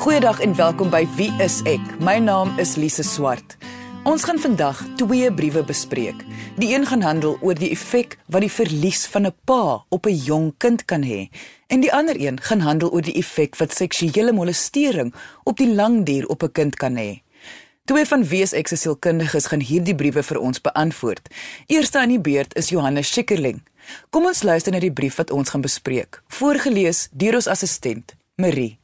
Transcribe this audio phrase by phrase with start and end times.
[0.00, 1.82] Goeiedag en welkom by Wie is ek?
[2.00, 3.58] My naam is Lise Swart.
[4.08, 6.22] Ons gaan vandag twee briewe bespreek.
[6.56, 10.16] Die een gaan handel oor die effek wat die verlies van 'n pa op 'n
[10.16, 11.28] jong kind kan hê,
[11.68, 16.06] en die ander een gaan handel oor die effek wat seksuele molestering op die lang
[16.06, 17.20] duur op 'n kind kan hê.
[17.84, 21.28] Twee van Wees ek se sielkundiges gaan hierdie briewe vir ons beantwoord.
[21.66, 23.62] Eerste aan die beurt is Johannes Schikkerling.
[24.10, 28.79] Kom ons luister na die brief wat ons gaan bespreek, voorgeles deur ons assistent, Marie.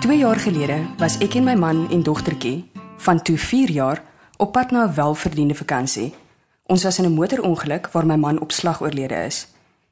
[0.00, 4.02] 2 jaar gelede was ek en my man en dogtertjie van toe 4 jaar
[4.36, 6.14] op pad na 'n welverdiende vakansie.
[6.66, 9.46] Ons was in 'n motorongeluk waar my man op slag oorlede is.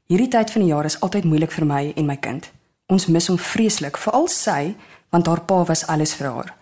[0.07, 2.51] Hierdie tyd van die jaar is altyd moeilik vir my en my kind.
[2.87, 4.75] Ons mis hom vreeslik, veral sy,
[5.09, 6.55] want haar pa was alles vir haar.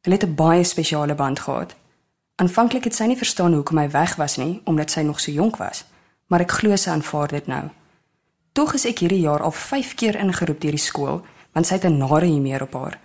[0.00, 1.74] Hulle het 'n baie spesiale band gehad.
[2.34, 5.56] Aanvanklik het sy nie verstaan hoekom hy weg was nie, omdat sy nog so jonk
[5.56, 5.84] was,
[6.26, 7.68] maar ek glo sy aanvaar dit nou.
[8.52, 11.84] Tog is ek hierdie jaar al 5 keer ingeroep deur die skool, want sy het
[11.84, 12.98] 'n nare hiermee op haar.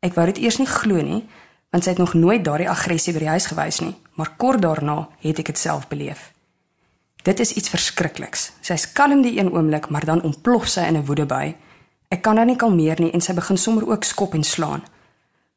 [0.00, 1.28] Ek wou dit eers nie glo nie,
[1.70, 5.08] want sy het nog nooit daardie aggressie by die huis gewys nie, maar kort daarna
[5.18, 6.32] het ek dit self beleef.
[7.22, 8.52] Dit is iets verskrikliks.
[8.60, 11.54] Sy's kalm die een oomblik, maar dan ontplof sy in 'n woedeby.
[12.08, 14.82] Ek kan haar nie kalmeer nie en sy begin sommer ook skop en slaan.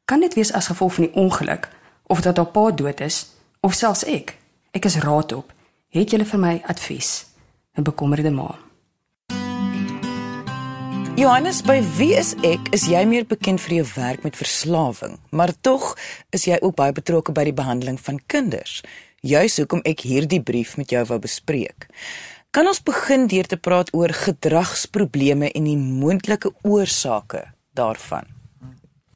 [0.04, 1.68] Kan dit wees as gevolg van die ongeluk
[2.06, 3.26] of dat haar pa dood is
[3.60, 4.36] of selfs ek?
[4.70, 5.52] Ek is raad op.
[5.88, 7.26] Het julle vir my advies?
[7.74, 8.65] 'n Bekommerde ma.
[11.16, 12.66] Johannes, by wie is ek?
[12.76, 15.94] Is jy meer bekend vir jou werk met verslawing, maar tog
[16.36, 18.82] is jy ook baie betrokke by die behandeling van kinders.
[19.24, 21.86] Juis hoekom ek hierdie brief met jou wou bespreek.
[22.52, 28.28] Kan ons begin deur te praat oor gedragsprobleme en die moontlike oorsake daarvan?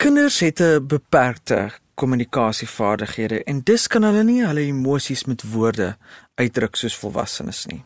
[0.01, 1.69] Kinders het 'n beperkte
[2.01, 5.97] kommunikasievaardighede en dis kan hulle nie hulle emosies met woorde
[6.41, 7.85] uitdruk soos volwassenes nie.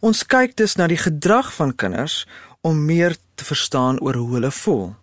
[0.00, 2.26] Ons kyk dus na die gedrag van kinders
[2.60, 4.94] om meer te verstaan oor hoe hulle voel.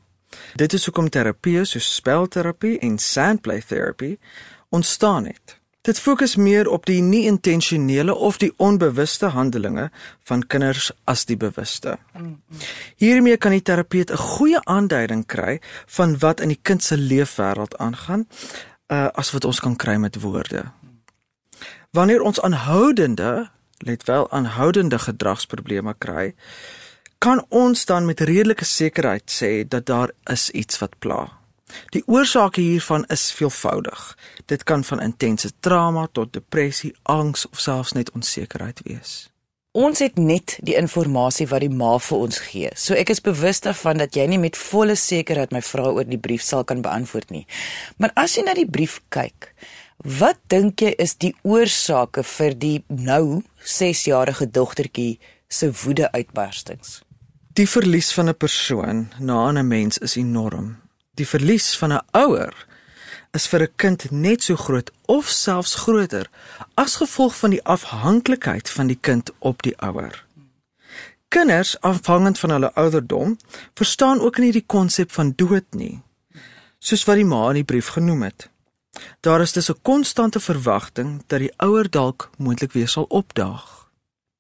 [0.55, 4.17] Dit is hoekom terapie soos spelterapie en sandplay therapy
[4.69, 5.57] ontstaan het.
[5.87, 9.85] Dit fokus meer op die nie-intentionele of die onbewuste handelinge
[10.27, 11.95] van kinders as die bewuste.
[12.99, 17.77] Hiermee kan die terapeut 'n goeie aanduiding kry van wat in die kind se leefwêreld
[17.77, 18.27] aangaan,
[18.87, 20.63] uh, as wat ons kan kry met woorde.
[21.91, 26.35] Wanneer ons aanhoudende, let wel, aanhoudende gedragsprobleme kry,
[27.17, 31.37] kan ons dan met redelike sekerheid sê dat daar is iets wat pla.
[31.91, 34.17] Die oorsake hiervan is veelvoudig.
[34.45, 39.27] Dit kan van intense trauma tot depressie, angs of selfs net onsekerheid wees.
[39.77, 42.69] Ons het net die inligting wat die ma vir ons gee.
[42.73, 46.17] So ek is bewus daarvan dat jy nie met volle sekerheid my vrae oor die
[46.17, 47.45] brief sal kan beantwoord nie.
[47.97, 49.51] Maar as jy na die brief kyk,
[50.01, 57.01] wat dink jy is die oorsake vir die nou 6-jarige dogtertjie se woede-uitbarstings?
[57.57, 60.77] Die verlies van 'n persoon na 'n mens is enorm.
[61.13, 62.53] Die verlies van 'n ouer
[63.31, 66.29] is vir 'n kind net so groot of selfs groter
[66.73, 70.25] as gevolg van die afhanklikheid van die kind op die ouer.
[71.27, 73.37] Kinders, afhangend van hulle ouderdom,
[73.73, 76.01] verstaan ook nie die konsep van dood nie,
[76.79, 78.49] soos wat die ma in die brief genoem het.
[79.19, 83.76] Daar is dus 'n konstante verwagting dat die ouer dalk moontlik weer sal opdaag.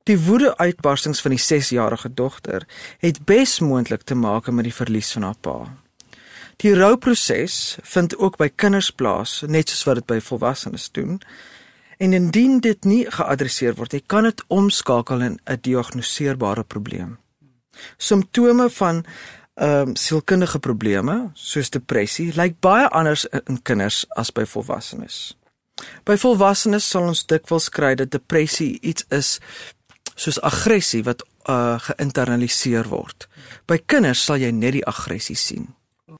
[0.07, 2.63] Die woede-uitbarstings van die 6-jarige dogter
[3.03, 5.57] het besmoontlik te maak met die verlies van haar pa.
[6.63, 11.19] Die rouproses vind ook by kinders plaas, net soos wat dit by volwassenes doen.
[11.99, 17.17] En indien dit nie geadresseer word nie, kan dit omskakel in 'n diagnoseerbare probleem.
[17.97, 19.05] Simptome van
[19.53, 25.37] ehm um, sielkundige probleme, soos depressie, lyk baie anders in kinders as by volwassenes.
[26.03, 29.39] By volwassenes sal ons dikwels kry dat depressie iets is
[30.17, 33.27] soos aggressie wat uh, geïnternaliseer word.
[33.69, 35.69] By kinders sal jy net die aggressie sien.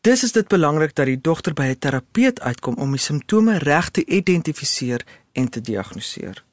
[0.06, 3.90] Dis is dit belangrik dat die dogter by 'n terapeut uitkom om die simptome reg
[3.90, 6.44] te identifiseer en te diagnoseer.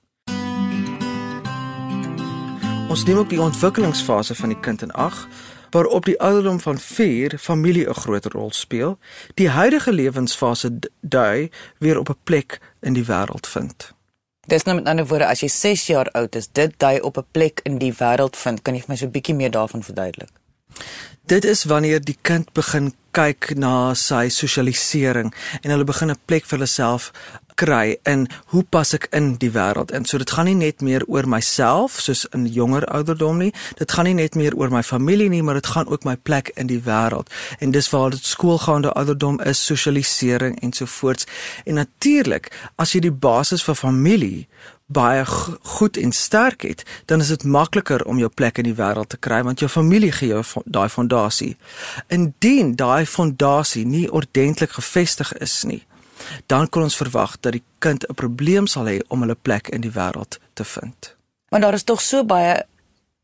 [2.89, 5.29] Ons neem ook die ontwikkelingsfase van die kind in ag,
[5.71, 8.99] waarop die ouderdom van 4 familie 'n groot rol speel.
[9.35, 13.94] Die huidige lewensfase dui weer op 'n plek in die wêreld vind.
[14.47, 17.27] Dis nou met ander woorde as jy 6 jaar oud is, dit dui op 'n
[17.31, 18.63] plek in die wêreld vind.
[18.63, 20.31] Kan jy vir my so 'n bietjie meer daarvan verduidelik?
[21.27, 25.31] Dit is wanneer die kind begin kyk na sy sosialisering
[25.63, 27.13] en hulle begin 'n plek vir hulself
[27.55, 31.05] kry in hoe pas ek in die wêreld en so dit gaan nie net meer
[31.07, 33.53] oor myself soos in jonger ouderdom nie.
[33.79, 36.51] Dit gaan nie net meer oor my familie nie maar dit gaan ook my plek
[36.61, 37.31] in die wêreld.
[37.59, 41.27] En dis waar dit skoolgaande ouderdom is sosialisering ensovoorts
[41.65, 44.47] en natuurlik as jy die basis vir familie
[44.87, 49.09] baie goed en sterk het, dan is dit makliker om jou plek in die wêreld
[49.09, 51.57] te kry want jou familie gee jou daai fondasie.
[52.09, 55.83] Indien daai fondasie nie ordentlik gefestig is nie,
[56.47, 59.81] dan kan ons verwag dat die kind 'n probleem sal hê om hulle plek in
[59.81, 61.17] die wêreld te vind.
[61.49, 62.67] Want daar is tog so baie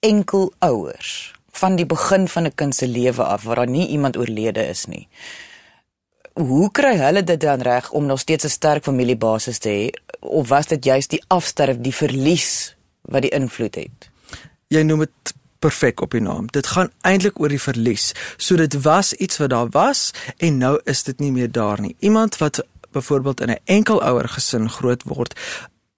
[0.01, 4.17] enkel ouers van die begin van 'n kind se lewe af waar daar nie iemand
[4.17, 5.09] oorlede is nie.
[6.33, 9.85] Hoe kry hulle dit dan reg om nog steeds 'n sterk familiebasis te hê
[10.21, 14.11] of was dit juist die afsterf, die verlies wat die invloed het?
[14.69, 16.47] Jy noem dit perfek op die naam.
[16.47, 18.13] Dit gaan eintlik oor die verlies.
[18.37, 21.97] So dit was iets wat daar was en nou is dit nie meer daar nie.
[21.99, 25.35] Iemand wat byvoorbeeld in 'n enkelouer gesin groot word,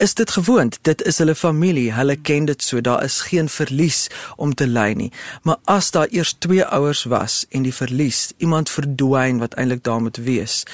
[0.02, 0.78] is dit gewoond.
[0.82, 1.92] Dit is hulle familie.
[1.92, 2.80] Hulle ken dit so.
[2.80, 5.12] Daar is geen verlies om te ly nie.
[5.42, 10.02] Maar as daar eers twee ouers was en die verlies, iemand verdwyn wat eintlik daar
[10.02, 10.64] moet wees,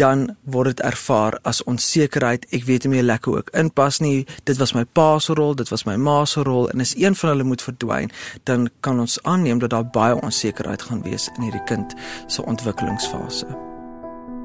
[0.00, 2.46] dan word dit ervaar as onsekerheid.
[2.56, 4.26] Ek weet nie meer lekker ek inpas nie.
[4.48, 7.16] Dit was my pa se rol, dit was my ma se rol en as een
[7.16, 8.12] van hulle moet verdwyn,
[8.48, 13.69] dan kan ons aanneem dat daar baie onsekerheid gaan wees in hierdie kind se ontwikkelingsfase.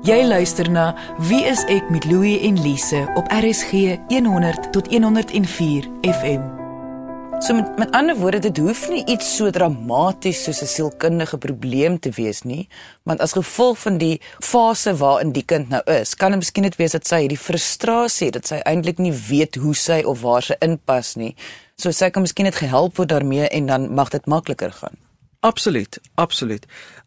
[0.05, 0.91] Jy luister na
[1.25, 6.43] Wie is ek met Louie en Lise op RSG 100 tot 104 FM.
[7.41, 11.97] So met met ander woorde, dit hoef nie iets so dramaties soos 'n sielkundige probleem
[11.99, 12.67] te wees nie,
[13.03, 16.75] want as gevolg van die fase waarin die kind nou is, kan dit miskien net
[16.75, 20.55] wees dat sy hierdie frustrasie, dat sy eintlik nie weet hoe sy of waar sy
[20.59, 21.35] inpas nie.
[21.75, 25.04] So sy kan miskien net gehelp word daarmee en dan mag dit makliker gaan.
[25.39, 26.65] Absoluut, absoluut.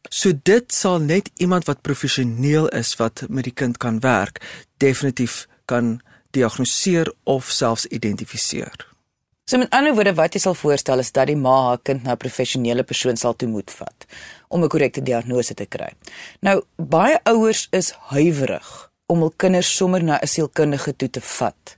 [0.09, 4.41] So dit sal net iemand wat professioneel is wat met die kind kan werk,
[4.77, 8.89] definitief kan diagnoseer of selfs identifiseer.
[9.49, 12.13] So met ander woorde wat jy sal voorstel is dat die ma haar kind na
[12.13, 14.07] 'n professionele persoon sal toe moet vat
[14.49, 15.93] om 'n korrekte diagnose te kry.
[16.41, 21.77] Nou baie ouers is huiwerig om hul kinders sommer na 'n sielkundige toe te vat.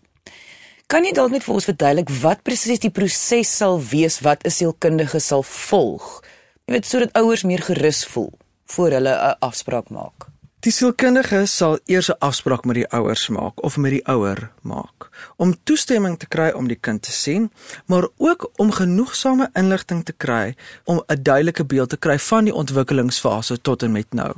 [0.86, 4.50] Kan jy dalk net vir ons verduidelik wat presies die proses sal wees wat 'n
[4.50, 6.22] sielkundige sal volg?
[6.70, 8.28] Jy weet sodat ouers meer gerus voel
[8.70, 10.26] voor hulle 'n afspraak maak.
[10.60, 15.08] Die sielkundige sal eers 'n afspraak met die ouers maak of met die ouer maak
[15.36, 17.50] om toestemming te kry om die kind te sien,
[17.86, 22.54] maar ook om genoegsame inligting te kry om 'n duidelike beeld te kry van die
[22.54, 24.34] ontwikkelingsfase tot en met nou.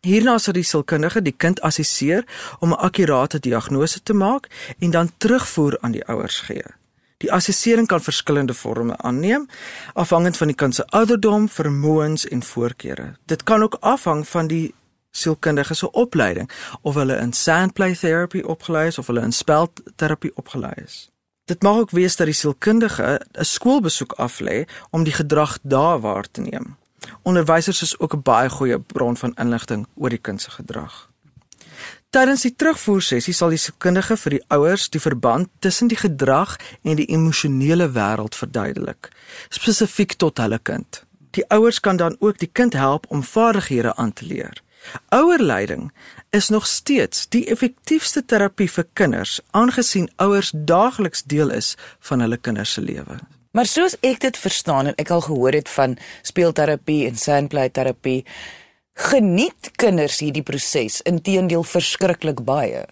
[0.00, 2.24] Hierna sal die sielkundige die kind assesseer
[2.58, 6.81] om 'n akkurate diagnose te maak en dan terugvoer aan die ouers gee.
[7.22, 9.46] Die assessering kan verskillende forme aanneem
[9.94, 13.12] afhangend van die kind se ouderdom, vermoëns en voorkeure.
[13.30, 14.74] Dit kan ook afhang van die
[15.10, 20.72] sielkundige se opleiding of hulle in sandplay therapy opgelei is of hulle in spelterapie opgelei
[20.84, 21.10] is.
[21.44, 26.30] Dit mag ook wees dat die sielkundige 'n skoolbesoek aflê om die gedrag daar waar
[26.30, 26.76] te neem.
[27.22, 31.11] Onderwysers is ook 'n baie goeie bron van inligting oor die kind se gedrag.
[32.12, 36.98] Tydens die terugvoersessie sal die sielkundige vir die ouers die verband tussen die gedrag en
[36.98, 39.08] die emosionele wêreld verduidelik,
[39.48, 41.00] spesifiek tot hulle kind.
[41.32, 44.60] Die ouers kan dan ook die kind help om vaardighede aan te leer.
[45.08, 45.88] Ouerleiding
[46.36, 51.78] is nog steeds die effektiefste terapie vir kinders, aangesien ouers daagliks deel is
[52.10, 53.22] van hulle kinders se lewe.
[53.56, 55.96] Maar soos ek dit verstaan en ek al gehoor het van
[56.28, 58.20] speelterapie en sandplay terapie,
[58.98, 62.84] geniet kinders hierdie proses inteendeel verskriklik baie.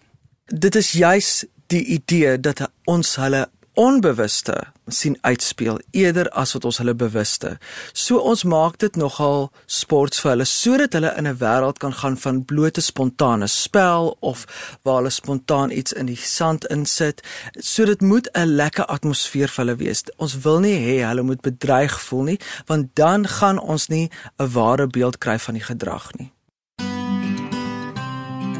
[0.46, 3.46] Dit is juis die idee dat ons hulle
[3.80, 4.56] onbewuste
[4.86, 7.54] sien uitspeel eerder as wat ons hulle bewuste.
[7.92, 12.16] So ons maak dit nogal sports vir hulle sodat hulle in 'n wêreld kan gaan
[12.16, 14.44] van blote spontane spel of
[14.82, 17.22] waar hulle spontaan iets in die sand insit.
[17.58, 20.02] So dit moet 'n lekker atmosfeer vir hulle wees.
[20.16, 24.52] Ons wil nie hê hulle moet bedreig voel nie, want dan gaan ons nie 'n
[24.52, 26.32] ware beeld kry van die gedrag nie.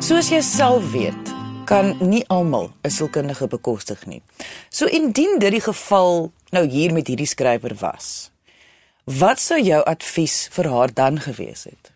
[0.00, 1.39] Soos jy self weet,
[1.70, 4.22] kan nie almal 'n sielkundige bekostig nie.
[4.70, 8.30] So indien dit die geval nou hier met hierdie skrywer was,
[9.04, 11.92] wat sou jou advies vir haar dan gewees het?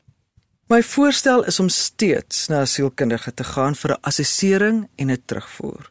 [0.68, 5.22] My voorstel is om steeds na 'n sielkundige te gaan vir 'n assessering en 'n
[5.26, 5.90] terugvoer.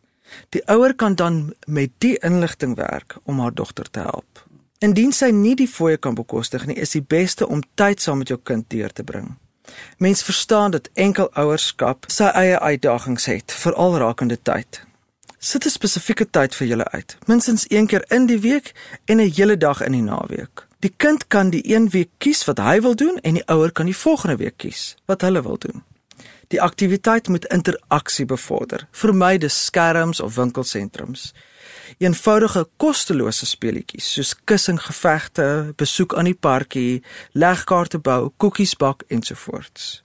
[0.50, 4.48] Die ouer kan dan met die inligting werk om haar dogter te help.
[4.80, 8.28] Indien sy nie die fooie kan bekostig nie, is die beste om tyd saam met
[8.28, 9.38] jou kind deur te bring.
[9.98, 14.84] Mens verstaan dat enkel ouerskap sy eie uitdagings het, veral rakende tyd.
[15.40, 18.74] Sit 'n spesifieke tyd vir julle uit, minstens een keer in die week
[19.06, 20.68] en 'n hele dag in die naweek.
[20.80, 23.86] Die kind kan die een week kies wat hy wil doen en die ouer kan
[23.86, 25.84] die volgende week kies wat hulle wil doen.
[26.48, 28.88] Die aktiwiteit moet interaksie bevorder.
[28.92, 31.34] Vermy die skerms of winkelsentrums
[31.98, 37.04] eenvoudige kostelose speletjies soos kussinggevegte, besoek aan die parkie,
[37.34, 40.02] legkaarte bou, koekies bak ensovoorts.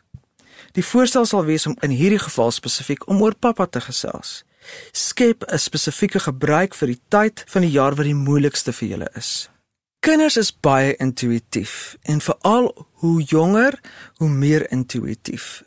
[0.72, 4.44] Die voorstel sal wees om in hierdie geval spesifiek om oor pappa te gesels.
[4.92, 9.10] Skep 'n spesifieke gebruik vir die tyd van die jaar wat die moeilikste vir julle
[9.14, 9.48] is.
[10.00, 13.80] Kinders is baie intuïtief en veral hoe jonger,
[14.16, 15.62] hoe meer intuïtief.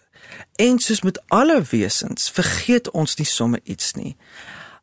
[0.56, 4.16] En soos met alle wesens, vergeet ons nie sommer iets nie.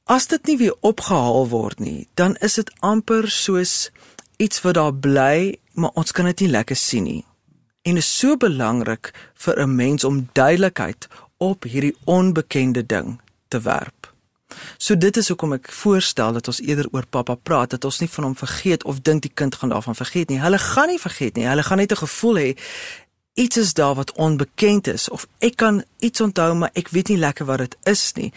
[0.08, 3.90] As dit nie weer opgehaal word nie, dan is dit amper soos
[4.40, 7.24] iets wat daar bly, maar ons kan dit nie lekker sien nie.
[7.84, 14.14] En is so belangrik vir 'n mens om duidelikheid op hierdie onbekende ding te werp.
[14.78, 18.08] So dit is hoekom ek voorstel dat ons eerder oor pappa praat, dat ons nie
[18.08, 20.40] van hom vergeet of dink die kind gaan daarvan vergeet nie.
[20.40, 21.46] Hulle gaan nie vergeet nie.
[21.46, 22.56] Hulle gaan net 'n gevoel hê
[23.38, 27.18] iets is daar wat onbekend is of ek kan iets onthou maar ek weet nie
[27.18, 28.32] lekker wat dit is nie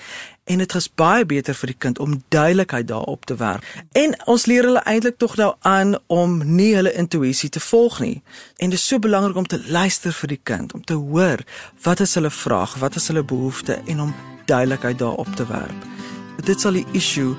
[0.52, 3.66] en dit is baie beter vir die kind om duidelikheid daarop te werp.
[3.98, 8.18] En ons leer hulle eintlik tog nou aan om nie hulle intuïsie te volg nie.
[8.58, 11.44] En dit is so belangrik om te luister vir die kind, om te hoor
[11.86, 14.14] wat is hulle vraag, wat is hulle behoefte en om
[14.46, 15.88] duidelikheid daarop te werp.
[16.44, 17.36] Dit sal die issue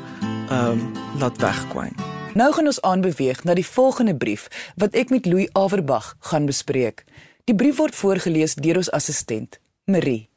[0.48, 0.82] ehm um,
[1.20, 1.94] laat wegkwyn.
[2.34, 4.48] Nou gaan ons aanbeweeg na die volgende brief
[4.80, 7.04] wat ek met Louis Averbag gaan bespreek.
[7.44, 10.31] Die brief word voorgeles deur ons assistent, Marie.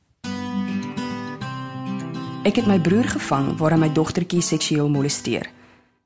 [2.45, 5.47] Ek het my broer gevang waar hy my dogtertjie seksueel molesteer.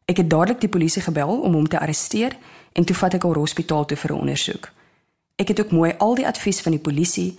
[0.08, 2.38] Ek het dadelik die polisie gebel om hom te arresteer
[2.80, 4.70] en toe vat ek hom hospitaal toe vir ondersoek.
[5.36, 7.34] Ek het ook mooi al die advies van die polisie,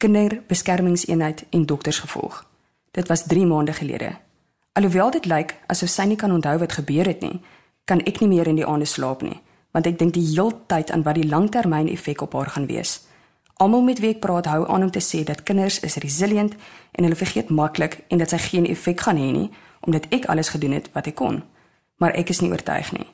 [0.00, 2.46] kinderbeskermingseenheid en dokters gevolg.
[2.96, 4.14] Dit was 3 maande gelede.
[4.72, 7.42] Alhoewel dit lyk asof sy nie kan onthou wat gebeur het nie,
[7.84, 9.36] kan ek nie meer in die aande slaap nie,
[9.76, 13.02] want ek dink die heeltyd aan wat die langtermyn effek op haar gaan wees.
[13.56, 16.54] Almal met wie ek praat hou aan om te sê dat kinders is resilient
[16.92, 19.50] en hulle vergeet maklik en dat sy geen effek gaan hê nie
[19.86, 21.42] omdat ek alles gedoen het wat ek kon.
[21.96, 23.06] Maar ek is nie oortuig nie.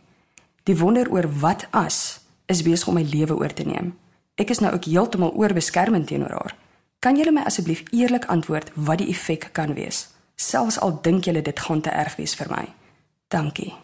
[0.66, 3.92] Die wonder oor wat as is besig om my lewe oor te neem.
[4.40, 6.56] Ek is nou ook heeltemal oorbeskermend teenoor haar.
[6.99, 10.08] Kan julle my asseblief eerlik antwoord wat die effek kan wees?
[10.34, 12.66] Selfs al dink julle dit gaan te erg wees vir my.
[13.28, 13.75] Dankie.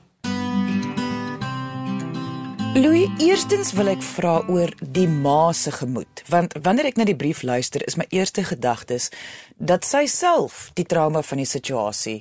[2.78, 7.16] Louis, eerstens wil ek vra oor die ma se gemoed, want wanneer ek na die
[7.18, 9.08] brief luister, is my eerste gedagtes
[9.58, 12.20] dat sy self die trauma van die situasie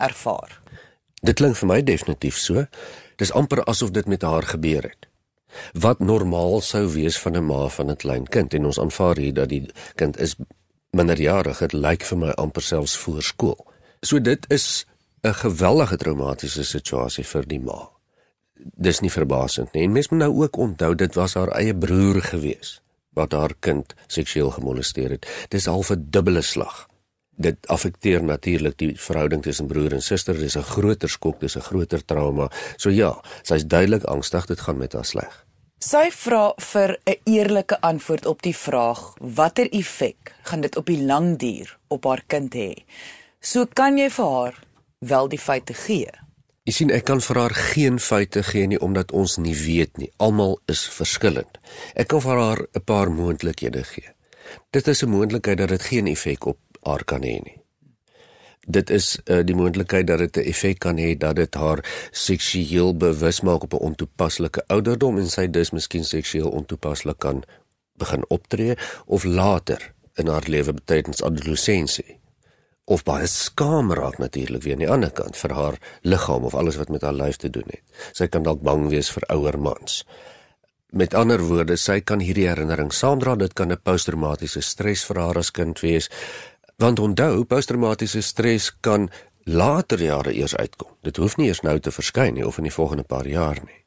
[0.00, 0.54] ervaar.
[1.20, 2.64] Dit klink vir my definitief so.
[3.20, 5.10] Dis amper asof dit met haar gebeur het.
[5.76, 9.34] Wat normaal sou wees van 'n ma van 'n klein kind en ons aanvaar hier
[9.34, 9.68] dat die
[10.00, 10.36] kind is
[10.96, 13.66] minderjarig, dit lyk vir my amper selfs voor skool.
[14.00, 14.86] So dit is
[15.22, 17.99] 'n geweldige traumatiese situasie vir die ma
[18.76, 19.84] dis nie verbasend nie.
[19.84, 22.80] En mens moet nou ook onthou dit was haar eie broer gewees
[23.18, 25.26] wat haar kind seksueel gemolesteer het.
[25.48, 26.88] Dis al 'n dubbele slag.
[27.36, 30.34] Dit affekteer natuurlik die verhouding tussen broer en suster.
[30.38, 32.50] Dis 'n groter skok, dis 'n groter trauma.
[32.76, 35.44] So ja, sy's duidelik angstig dit gaan met haar sleg.
[35.78, 41.02] Sy vra vir 'n eerlike antwoord op die vraag: Watter effek gaan dit op die
[41.02, 42.74] lang duur op haar kind hê?
[43.40, 44.58] So kan jy vir haar
[44.98, 46.10] wel die feite gee.
[46.70, 50.06] Jy sien ek kan vir haar geen feite gee nie omdat ons nie weet nie.
[50.22, 51.56] Almal is verskillend.
[51.98, 54.14] Ek kan vir haar 'n paar moontlikhede gee.
[54.70, 57.58] Dit is 'n moontlikheid dat dit geen effek op haar kan hê nie.
[58.68, 62.96] Dit is uh, die moontlikheid dat dit 'n effek kan hê dat dit haar seksueel
[62.96, 67.42] bewus maak op 'n ontoepaslike ouderdom en sy dus miskien seksueel ontoepaslik kan
[67.98, 72.20] begin optree of later in haar lewe tydens adolessensie
[72.90, 76.78] of baie skaam raak natuurlik weer aan die ander kant vir haar liggaam of alles
[76.80, 77.84] wat met haar lyf te doen het.
[78.12, 80.02] Sy kan dalk bang wees vir ouer mans.
[80.90, 85.38] Met ander woorde, sy kan hierdie herinnering saamdra, dit kan 'n posttraumatiese stres vir haar
[85.38, 86.10] as kind wees.
[86.78, 89.10] Want onthou, posttraumatiese stres kan
[89.44, 90.90] later jare eers uitkom.
[91.02, 93.84] Dit hoef nie eers nou te verskyn nie of in die volgende paar jaar nie.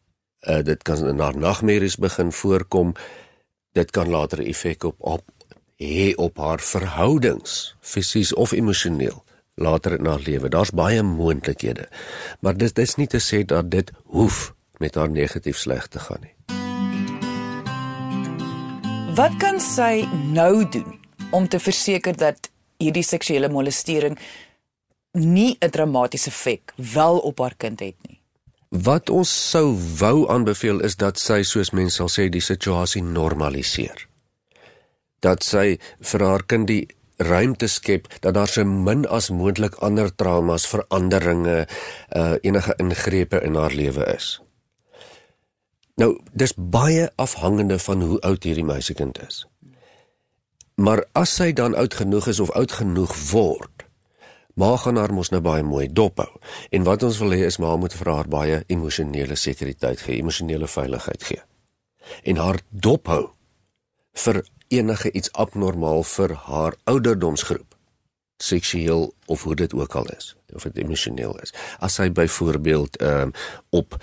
[0.48, 2.94] Uh dit kan na nagmerries begin voorkom.
[3.74, 5.24] Dit kan later effek op op
[5.78, 9.24] hê op haar verhoudings, fisies of emosioneel
[9.56, 10.50] later in haar lewe.
[10.50, 11.88] Daar's baie moontlikhede.
[12.40, 16.22] Maar dit is nie te sê dat dit hoef met haar negatief sleg te gaan
[16.22, 16.36] nie.
[19.14, 21.00] Wat kan sy nou doen
[21.32, 22.50] om te verseker dat
[22.82, 24.18] hierdie seksuele molestering
[25.12, 28.20] nie 'n dramatiese effek wel op haar kind het nie?
[28.70, 34.08] Wat ons sou wou aanbeveel is dat sy soos mense sal sê die situasie normaliseer
[35.24, 35.78] dat sy
[36.12, 36.84] vir haar kind die
[37.24, 41.64] ruimte skep dat daar so min as moontlik ander traumas, veranderinge,
[42.16, 44.40] uh enige ingrepe in haar lewe is.
[45.96, 49.44] Nou, dis baie afhangende van hoe oud hierdie meisiekind is.
[50.76, 53.86] Maar as sy dan oud genoeg is of oud genoeg word,
[54.58, 56.30] maar gaan haar mos nou baie mooi dophou.
[56.74, 60.68] En wat ons wil hê is maar moet vir haar baie emosionele sekuriteit gee, emosionele
[60.68, 61.42] veiligheid gee.
[62.26, 63.28] En haar dophou
[64.26, 64.42] vir
[64.78, 67.74] enige iets abnormaal vir haar ouderdomsgroep.
[68.44, 71.54] seksueel of hoe dit ook al is of dit emosioneel is.
[71.80, 73.32] As hy byvoorbeeld ehm um,
[73.70, 73.98] op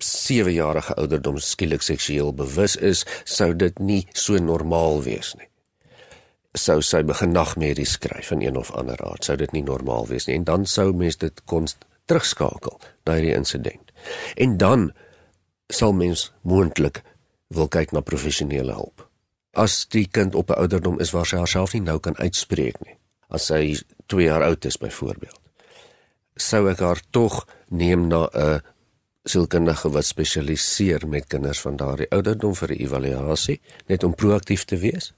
[0.00, 5.48] 7 jarige ouderdom skielik seksueel bewus is, sou dit nie so normaal wees nie.
[6.56, 10.26] Sou sy begin nagmerries skryf in een of ander aard, sou dit nie normaal wees
[10.26, 11.68] nie en dan sou mens dit kon
[12.08, 13.92] terugskakel na hierdie insident.
[14.36, 14.90] En dan
[15.68, 17.02] sal mens moontlik
[17.48, 19.09] wil kyk na professionele hulp.
[19.52, 22.96] As die kind op 'n ouderdom is waar sy haarself nie nou kan uitspreek nie,
[23.28, 23.76] as sy
[24.06, 25.40] 2 jaar oud is byvoorbeeld,
[26.36, 28.62] sou ek haar tog neem na 'n
[29.24, 34.76] sielkundige wat spesialiseer met kinders van daardie ouderdom vir 'n evaluasie, net om proaktief te
[34.76, 35.12] wees.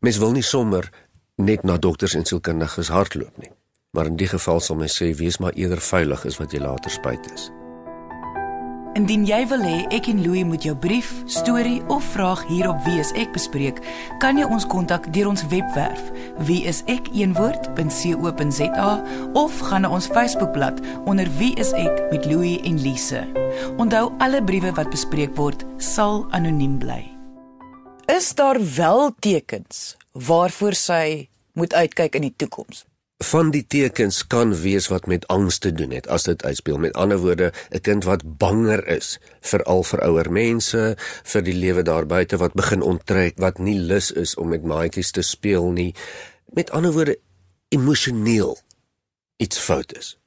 [0.00, 0.90] Mens wil nie sommer
[1.36, 3.50] net na dokters en sielkundiges hardloop nie.
[3.90, 6.90] Maar in die geval sal mens sê wees maar eerder veilig is wat jy later
[6.90, 7.50] spyt is.
[8.92, 12.76] Indien jy wil hê ek en Louie moet jou brief, storie of vraag hier op
[12.84, 13.80] Wie is ek bespreek,
[14.20, 16.02] kan jy ons kontak deur ons webwerf
[16.44, 17.00] wieisek.co.za
[19.40, 23.24] of gaan na ons Facebookblad onder Wie is ek met Louie en Lise.
[23.80, 27.08] Onthou alle briewe wat bespreek word sal anoniem bly.
[28.12, 32.91] Is daar wel tekens waarvoor sy moet uitkyk in die toekoms?
[33.22, 36.78] Van die tekens kan wees wat met angs te doen het as dit uitspeel.
[36.78, 41.82] Met ander woorde, 'n kind wat banger is, veral vir ouer mense, vir die lewe
[41.82, 45.94] daar buite wat begin onttrek, wat nie lus is om met maatjies te speel nie.
[46.52, 47.18] Met ander woorde,
[47.68, 48.58] emosioneel
[49.36, 50.18] iets fout is.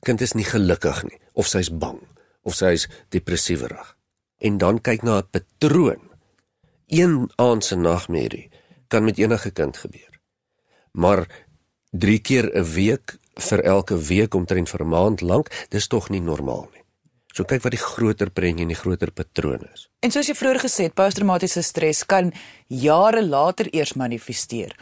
[0.00, 2.00] Kind is nie gelukkig nie, of sy's bang,
[2.42, 3.96] of sy's depressiewerig.
[4.38, 6.10] En dan kyk na 'n patroon.
[6.86, 8.50] Een aand se nagmerrie
[8.88, 10.12] kan met enige kind gebeur.
[10.92, 11.41] Maar
[11.92, 16.20] 3 keer 'n week vir elke week omtrent vir 'n maand lank, dis tog nie
[16.20, 16.82] normaal nie.
[17.32, 19.88] So kyk wat die groter prentjie en die groter patroon is.
[20.00, 22.32] En soos jy vroeër gesê het, posttraumatiese stres kan
[22.68, 24.76] jare later eers manifesteer.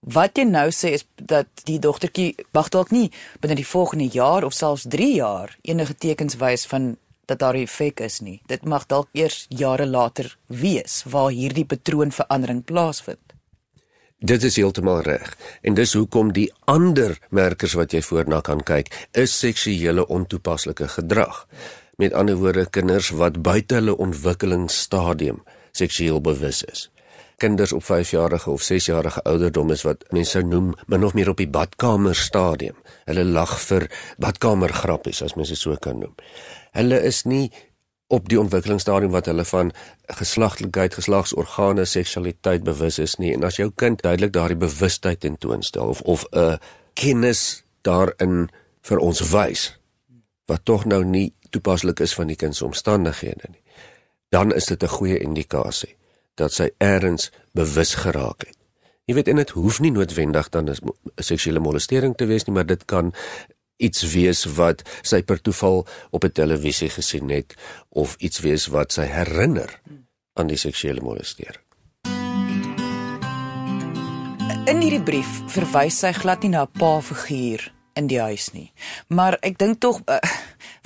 [0.00, 4.44] Wat jy nou sê is dat die dogtertjie wag dalk nie binne die volgende jaar
[4.44, 6.96] of selfs 3 jaar enige tekens wys van
[7.26, 8.42] dat daar 'n effek is nie.
[8.46, 13.31] Dit mag dalk eers jare later wees waar hierdie patroonverandering plaasvind.
[14.22, 15.34] Dit is heeltemal reg.
[15.66, 21.40] En dis hoekom die ander merkers wat jy voorna kan kyk, is seksuele ontoepaslike gedrag.
[21.98, 25.42] Met ander woorde, kinders wat buite hulle ontwikkelingsstadium
[25.74, 26.86] seksueel bewus is.
[27.42, 31.50] Kinders op 5-jarige of 6-jarige ouderdom is wat mense noem min of meer op die
[31.50, 32.78] badkamer stadium.
[33.10, 33.88] Hulle lag vir
[34.22, 36.14] badkamergrappies as mense so kan noem.
[36.78, 37.48] Hulle is nie
[38.12, 39.70] op die ontwikkelingsstadium wat hulle van
[40.20, 43.32] geslagtelikheid, geslagsorgane, seksualiteit bewus is nie.
[43.32, 46.58] En as jou kind duidelik daardie bewustheid tentoonstel of of 'n
[46.94, 48.50] kennis daarin
[48.82, 49.78] vir ons wys
[50.46, 53.62] wat tog nou nie toepaslik is van die kind se omstandighede nie,
[54.28, 55.96] dan is dit 'n goeie indikasie
[56.34, 58.56] dat sy eers bewus geraak het.
[59.04, 60.76] Jy weet en dit hoef nie noodwendig dan 'n
[61.16, 63.12] seksuele molestering te wees nie, maar dit kan
[63.76, 67.54] iets wees wat sy per toeval op 'n televisie gesien het
[67.88, 69.80] of iets wees wat sy herinner
[70.34, 71.62] aan die seksuele molestering.
[74.62, 78.72] In hierdie brief verwys sy glad nie na 'n pa figuur in die huis nie.
[79.08, 80.18] Maar ek dink tog uh,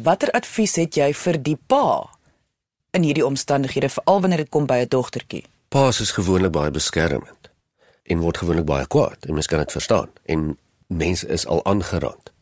[0.06, 2.10] watter advies het jy vir die pa
[2.96, 5.44] in hierdie omstandighede veral wanneer dit kom by 'n dogtertjie?
[5.68, 7.50] Pa's is gewoonlik baie beskermend
[8.02, 12.32] en word gewoonlik baie kwaad en mens kan dit verstaan en mense is al aangerand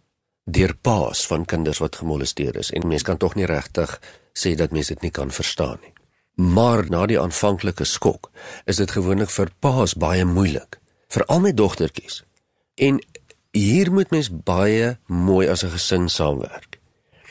[0.44, 4.00] deur paas van kinders wat gemolesteer is en mense kan tog nie regtig
[4.36, 5.92] sê dat mense dit nie kan verstaan nie.
[6.34, 8.30] Maar na die aanvanklike skok
[8.66, 12.24] is dit gewoonlik vir paas baie moeilik, veral met dogtertjies.
[12.74, 12.98] En
[13.54, 16.80] hier moet mens baie mooi as 'n gesin saamwerk.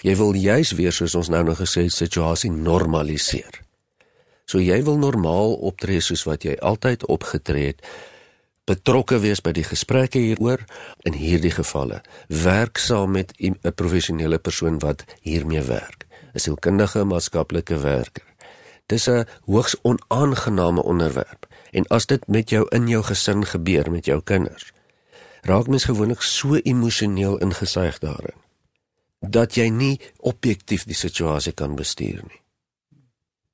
[0.02, 3.62] Jy wil juis weer soos ons nou nog gesê het situasie normaliseer.
[4.46, 7.86] So jy wil normaal optree soos wat jy altyd opgetree het
[8.66, 10.64] betrokke wees by die gesprekke hieroor
[11.08, 12.02] in hierdie gevalle.
[12.28, 18.26] Werk saam met 'n professionele persoon wat hiermee werk 'n sielkundige maatskaplike werker.
[18.86, 24.06] Dis 'n hoogs onaangename onderwerp en as dit met jou in jou gesin gebeur met
[24.06, 24.72] jou kinders
[25.42, 28.40] raak mens gewoonlik so emosioneel ingesuig daarin
[29.20, 32.42] dat jy nie objektief die situasie kan bestuur nie.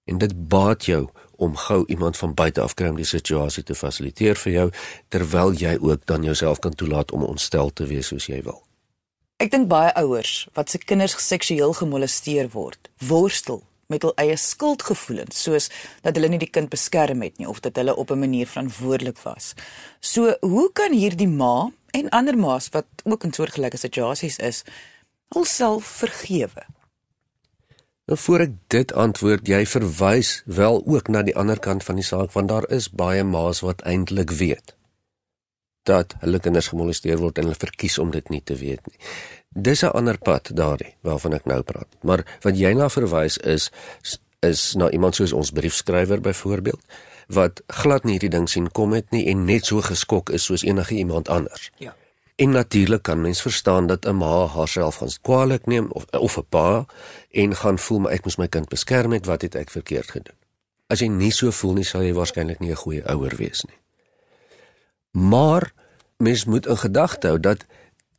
[0.09, 1.03] En dit baat jou
[1.39, 4.67] om gou iemand van buite af kry om die situasie te fasiliteer vir jou
[5.09, 8.59] terwyl jy ook dan jouself kan toelaat om ontstel te wees soos jy wil.
[9.39, 15.39] Ek dink baie ouers wat se kinders seksueel gemolesteer word, worstel met hul eie skuldgevoelens
[15.45, 15.69] soos
[16.03, 19.19] dat hulle nie die kind beskerm het nie of dat hulle op 'n manier verantwoordelik
[19.23, 19.53] was.
[19.99, 24.63] So, hoe kan hierdie ma en ander ma's wat ook in soortgelyke situasies is,
[25.33, 26.65] hulself vergewe?
[28.09, 32.05] Nou voor ek dit antwoord, jy verwys wel ook na die ander kant van die
[32.05, 34.73] saak want daar is baie ma's wat eintlik weet
[35.85, 38.97] dat hulle kinders gemolesteer word en hulle verkies om dit nie te weet nie.
[39.53, 41.87] Dis 'n ander pad daardie waarvan ek nou praat.
[42.01, 43.69] Maar wat jy na verwys is
[44.41, 46.81] is na iemand soos ons briefskrywer byvoorbeeld
[47.27, 50.63] wat glad nie hierdie ding sien kom het nie en net so geskok is soos
[50.63, 51.71] enige iemand anders.
[51.77, 51.95] Ja.
[52.39, 56.45] En natuurlik kan mens verstaan dat 'n ma haarself gaan kwaadlik neem of of 'n
[56.49, 56.85] pa
[57.31, 60.35] en gaan voel maar ek moes my kind beskerm het, wat het ek verkeerd gedoen?
[60.87, 63.79] As jy nie so voel nie, sal jy waarskynlik nie 'n goeie ouer wees nie.
[65.11, 65.73] Maar
[66.17, 67.65] mens moet in gedagte hou dat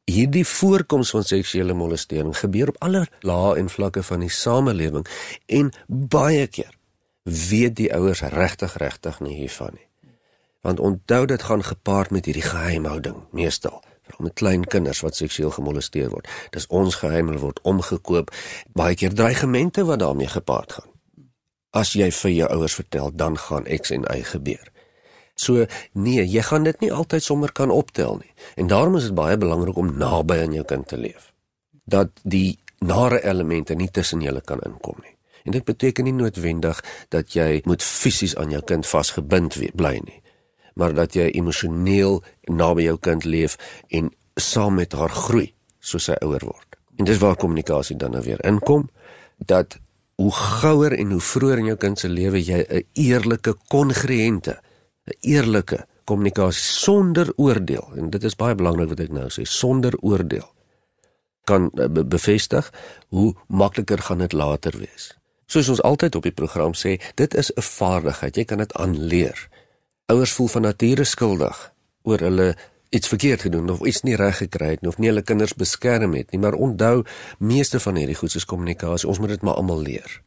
[0.05, 5.07] hierdie voorkoms van seksuele molestering gebeur op alle lae en vlakke van die samelewing
[5.47, 6.75] en baie keer
[7.23, 9.89] weet die ouers regtig regtig nie hiervan nie.
[10.61, 13.83] Want onthou dit gaan gepaard met hierdie geheimhouding meestal
[14.19, 16.29] met klein kinders wat seksueel gemolesteer word.
[16.51, 18.31] Dis ons geheim hulle word omgekoop,
[18.77, 20.89] baie keer dreigemente wat daarmee gepaard gaan.
[21.71, 24.73] As jy vir jou ouers vertel, dan gaan X en Y gebeur.
[25.39, 28.33] So nee, jy gaan dit nie altyd sommer kan optel nie.
[28.57, 31.31] En daarom is dit baie belangrik om naby aan jou kind te leef.
[31.85, 35.15] Dat die nare elemente nie tussen julle kan inkom nie.
[35.45, 40.21] En dit beteken nie noodwendig dat jy moet fisies aan jou kind vasgebind bly nie
[40.81, 43.59] maar dat jy emosioneel naby jou kind leef
[43.93, 44.09] en
[44.41, 46.79] saam met haar groei soos sy ouer word.
[46.97, 48.89] En dis waar kommunikasie dan nou weer inkom
[49.39, 49.77] dat
[50.21, 54.61] hoe gouer en hoe vroeër in jou kind se lewe jy 'n eerlike kongruente,
[55.07, 59.95] 'n eerlike kommunikasie sonder oordeel en dit is baie belangrik wat ek nou sê, sonder
[60.01, 60.49] oordeel
[61.45, 62.73] kan eh, bevestig
[63.09, 65.17] hoe makliker gaan dit later wees.
[65.47, 69.49] Soos ons altyd op die program sê, dit is 'n vaardigheid, jy kan dit aanleer
[70.11, 71.59] ouers voel van nature skuldig
[72.03, 72.49] oor hulle
[72.91, 76.17] iets verkeerd gedoen of iets nie reg gekry het nie of nie hulle kinders beskerm
[76.19, 77.05] het nie maar onthou
[77.39, 80.19] meeste van hierdie goed is kommunikasie ons moet dit maar almal leer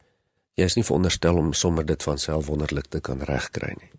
[0.60, 3.92] jy is nie veronderstel om sommer dit van self wonderlik te kan regkry nie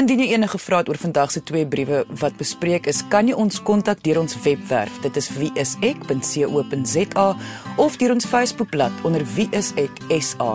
[0.00, 3.34] Indien jy enige vrae het oor vandag se twee briewe wat bespreek is, kan jy
[3.36, 4.94] ons kontak deur ons webwerf.
[5.04, 7.26] Dit is wieisek.co.za
[7.76, 10.54] of deur ons Facebookblad onder wieiseksa.